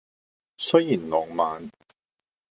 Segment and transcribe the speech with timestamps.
[0.57, 1.69] 雖然浪漫